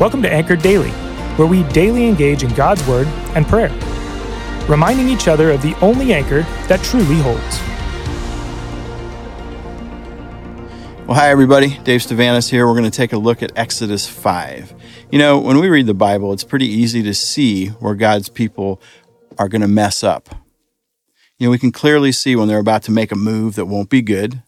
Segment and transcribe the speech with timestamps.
[0.00, 0.90] Welcome to Anchored Daily,
[1.36, 3.70] where we daily engage in God's Word and prayer,
[4.68, 7.60] reminding each other of the only anchor that truly holds.
[11.06, 11.78] Well, hi, everybody.
[11.84, 12.66] Dave Stavanis here.
[12.66, 14.74] We're going to take a look at Exodus 5.
[15.12, 18.82] You know, when we read the Bible, it's pretty easy to see where God's people
[19.38, 20.28] are going to mess up.
[21.38, 23.90] You know, we can clearly see when they're about to make a move that won't
[23.90, 24.42] be good.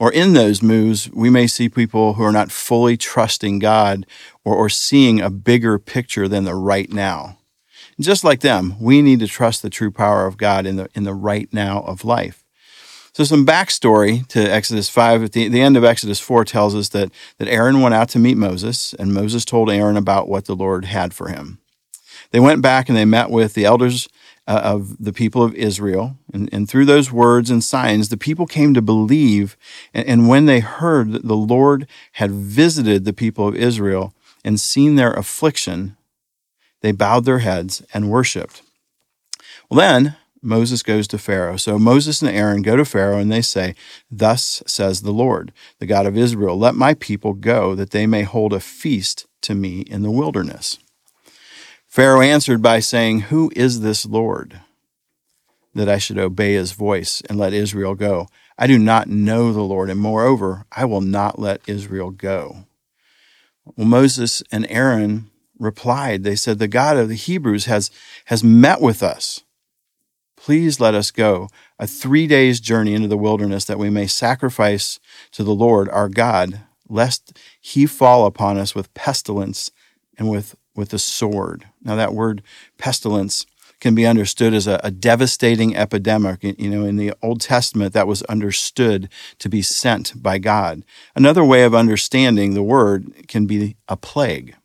[0.00, 4.06] Or in those moves, we may see people who are not fully trusting God
[4.46, 7.36] or, or seeing a bigger picture than the right now.
[7.98, 10.88] And just like them, we need to trust the true power of God in the,
[10.94, 12.42] in the right now of life.
[13.12, 15.24] So some backstory to Exodus 5.
[15.24, 18.18] At the, the end of Exodus 4 tells us that, that Aaron went out to
[18.18, 21.58] meet Moses, and Moses told Aaron about what the Lord had for him.
[22.30, 24.08] They went back and they met with the elders
[24.50, 26.16] uh, of the people of Israel.
[26.34, 29.56] And, and, through those words and signs, the people came to believe.
[29.94, 34.12] And, and when they heard that the Lord had visited the people of Israel
[34.44, 35.96] and seen their affliction,
[36.80, 38.62] they bowed their heads and worshiped.
[39.70, 41.56] Well, then Moses goes to Pharaoh.
[41.56, 43.76] So Moses and Aaron go to Pharaoh and they say,
[44.10, 48.24] Thus says the Lord, the God of Israel, let my people go that they may
[48.24, 50.80] hold a feast to me in the wilderness.
[51.90, 54.60] Pharaoh answered by saying, Who is this Lord
[55.74, 58.28] that I should obey his voice and let Israel go?
[58.56, 62.64] I do not know the Lord, and moreover, I will not let Israel go.
[63.64, 67.90] Well, Moses and Aaron replied, They said, The God of the Hebrews has,
[68.26, 69.42] has met with us.
[70.36, 75.00] Please let us go a three days journey into the wilderness that we may sacrifice
[75.32, 79.72] to the Lord our God, lest he fall upon us with pestilence
[80.16, 81.66] and with with a sword.
[81.84, 82.42] Now, that word
[82.78, 83.46] pestilence
[83.80, 86.42] can be understood as a, a, devastating epidemic.
[86.42, 89.08] You know, in the Old Testament, that was understood
[89.38, 90.84] to be sent by God.
[91.14, 94.56] Another way of understanding the word can be a plague.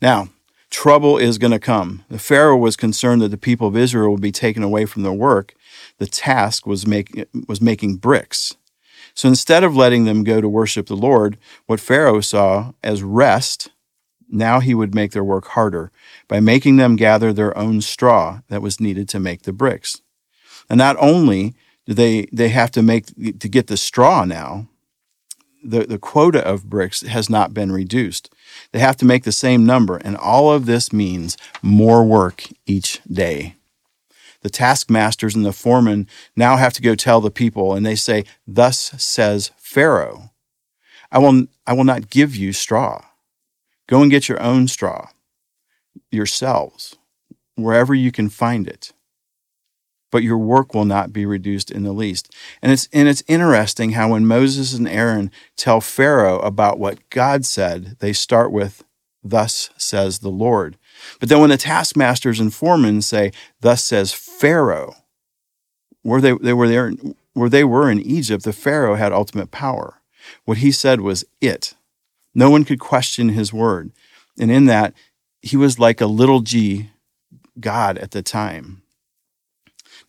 [0.00, 0.28] Now,
[0.70, 2.04] trouble is going to come.
[2.08, 5.12] The Pharaoh was concerned that the people of Israel would be taken away from their
[5.12, 5.54] work.
[5.98, 8.56] The task was, make, was making bricks.
[9.14, 13.70] So instead of letting them go to worship the Lord, what Pharaoh saw as rest
[14.28, 15.90] now he would make their work harder
[16.26, 20.00] by making them gather their own straw that was needed to make the bricks.
[20.68, 21.54] And not only
[21.86, 23.06] do they, they have to make
[23.38, 24.68] to get the straw now,
[25.64, 28.32] the, the quota of bricks has not been reduced.
[28.72, 33.00] They have to make the same number, and all of this means more work each
[33.10, 33.56] day.
[34.42, 36.06] The taskmasters and the foremen
[36.36, 40.30] now have to go tell the people, and they say, Thus says Pharaoh,
[41.10, 43.04] I will, I will not give you straw.
[43.88, 45.08] Go and get your own straw
[46.10, 46.96] yourselves,
[47.56, 48.92] wherever you can find it.
[50.10, 52.34] But your work will not be reduced in the least.
[52.62, 57.44] And it's, and it's interesting how when Moses and Aaron tell Pharaoh about what God
[57.44, 58.84] said, they start with,
[59.22, 60.78] Thus says the Lord.
[61.20, 64.94] But then when the taskmasters and foremen say, Thus says Pharaoh,
[66.02, 66.92] where they, they were there,
[67.34, 70.00] where they were in Egypt, the Pharaoh had ultimate power.
[70.44, 71.74] What he said was it.
[72.34, 73.92] No one could question his word.
[74.38, 74.94] And in that,
[75.42, 76.90] he was like a little g
[77.58, 78.82] God at the time.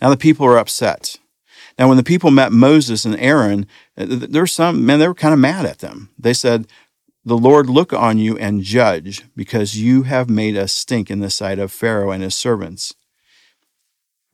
[0.00, 1.18] Now the people are upset.
[1.78, 4.98] Now, when the people met Moses and Aaron, uh, there were some, men.
[4.98, 6.10] they were kind of mad at them.
[6.18, 6.66] They said,
[7.24, 11.30] The Lord look on you and judge, because you have made us stink in the
[11.30, 12.94] sight of Pharaoh and his servants,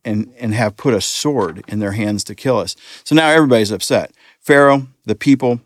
[0.07, 2.77] and, and have put a sword in their hands to kill us.
[3.05, 4.13] So now everybody's upset.
[4.41, 5.61] Pharaoh, the people,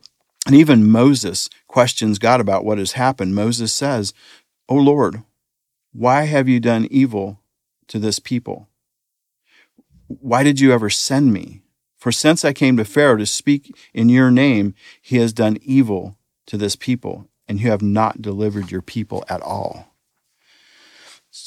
[0.49, 3.35] and even Moses questions God about what has happened.
[3.35, 4.15] Moses says,
[4.67, 5.23] O Lord,
[5.93, 7.39] why have you done evil
[7.89, 8.67] to this people?
[10.07, 11.61] Why did you ever send me?
[11.99, 16.17] For since I came to Pharaoh to speak in your name, he has done evil
[16.47, 19.95] to this people, and you have not delivered your people at all.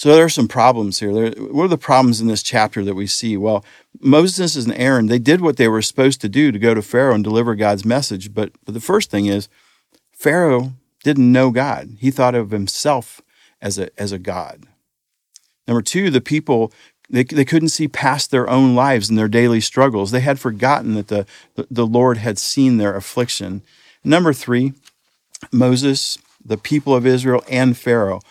[0.01, 1.13] So there are some problems here.
[1.13, 3.37] There, what are the problems in this chapter that we see?
[3.37, 3.63] Well,
[3.99, 7.13] Moses and Aaron, they did what they were supposed to do to go to Pharaoh
[7.13, 8.33] and deliver God's message.
[8.33, 9.47] But, but the first thing is,
[10.11, 11.97] Pharaoh didn't know God.
[11.99, 13.21] He thought of himself
[13.61, 14.63] as a, as a God.
[15.67, 16.73] Number two, the people,
[17.07, 20.09] they, they couldn't see past their own lives and their daily struggles.
[20.09, 23.61] They had forgotten that the, the, the Lord had seen their affliction.
[24.03, 24.73] Number three,
[25.51, 28.21] Moses, the people of Israel, and Pharaoh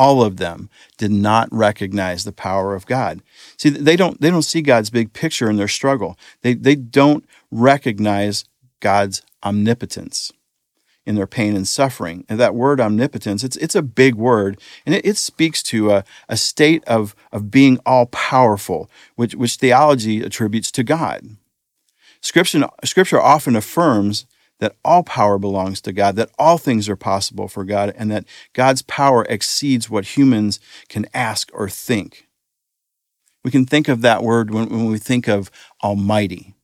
[0.00, 3.20] all of them did not recognize the power of God.
[3.58, 6.18] See, they don't, they don't see God's big picture in their struggle.
[6.40, 8.46] They, they don't recognize
[8.80, 10.32] God's omnipotence
[11.04, 12.24] in their pain and suffering.
[12.30, 16.04] And that word omnipotence, it's, it's a big word, and it, it speaks to a,
[16.30, 21.36] a state of, of being all powerful, which, which theology attributes to God.
[22.22, 24.24] Scripture, scripture often affirms
[24.60, 28.24] that all power belongs to God, that all things are possible for God, and that
[28.52, 32.28] God's power exceeds what humans can ask or think.
[33.42, 35.50] We can think of that word when, when we think of
[35.82, 36.54] Almighty.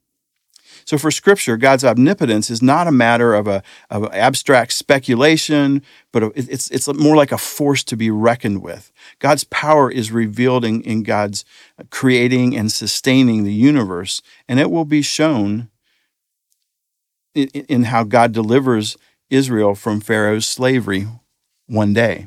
[0.84, 5.82] So for Scripture, God's omnipotence is not a matter of a of abstract speculation,
[6.12, 8.92] but it's it's more like a force to be reckoned with.
[9.18, 11.44] God's power is revealed in, in God's
[11.90, 15.70] creating and sustaining the universe, and it will be shown
[17.36, 18.96] in, how God delivers
[19.30, 21.06] Israel from Pharaoh's slavery
[21.66, 22.26] one day.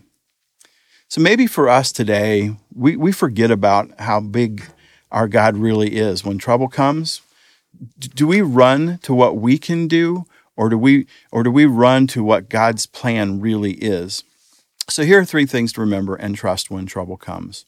[1.08, 4.64] So maybe for us today, we, we forget about how big
[5.12, 6.24] our God really is.
[6.24, 7.22] When trouble comes,
[7.98, 10.26] do we run to what we can do
[10.56, 14.24] or do we or do we run to what God's plan really is?
[14.90, 17.66] So here are three things to remember and trust when trouble comes.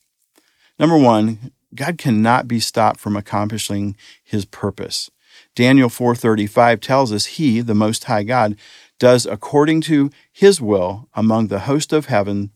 [0.77, 5.09] Number 1, God cannot be stopped from accomplishing his purpose.
[5.55, 8.55] Daniel 4:35 tells us he, the most high God,
[8.99, 12.51] does according to his will among the host of heaven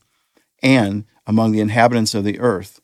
[0.62, 2.80] and among the inhabitants of the earth.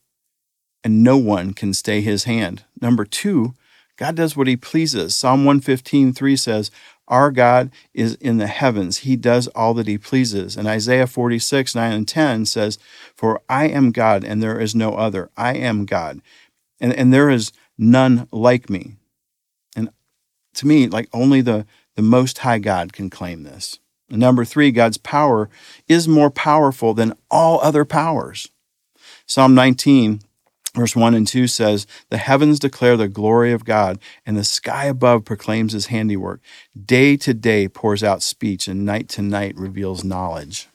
[0.84, 2.64] And no one can stay his hand.
[2.80, 3.54] Number 2,
[3.96, 5.14] God does what he pleases.
[5.14, 6.70] Psalm 115:3 says,
[7.06, 8.98] Our God is in the heavens.
[8.98, 10.56] He does all that he pleases.
[10.56, 12.78] And Isaiah 46, 9 and 10 says,
[13.14, 15.30] For I am God and there is no other.
[15.36, 16.20] I am God.
[16.80, 18.96] And, and there is none like me.
[20.54, 21.66] To me, like only the,
[21.96, 23.78] the Most High God can claim this.
[24.10, 25.48] Number three, God's power
[25.88, 28.48] is more powerful than all other powers.
[29.26, 30.20] Psalm 19,
[30.74, 34.86] Verse 1 and 2 says, The heavens declare the glory of God, and the sky
[34.86, 36.40] above proclaims his handiwork.
[36.82, 40.68] Day to day pours out speech, and night to night reveals knowledge.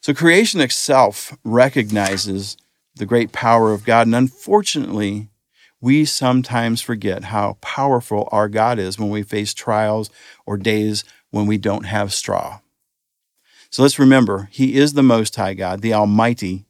[0.00, 2.56] So creation itself recognizes
[2.96, 5.28] the great power of God, and unfortunately,
[5.84, 10.08] we sometimes forget how powerful our God is when we face trials
[10.46, 12.60] or days when we don't have straw.
[13.68, 16.64] So let's remember, He is the Most High God, the Almighty,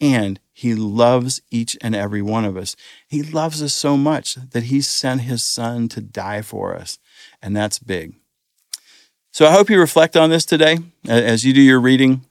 [0.00, 2.76] and he loves each and every one of us.
[3.08, 6.98] He loves us so much that he sent his son to die for us.
[7.40, 8.14] And that's big.
[9.32, 10.78] So I hope you reflect on this today
[11.08, 12.26] as you do your reading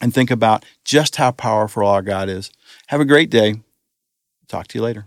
[0.00, 2.50] and think about just how powerful our God is.
[2.88, 3.56] Have a great day.
[4.48, 5.06] Talk to you later.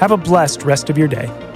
[0.00, 1.47] Have a blessed rest of your day.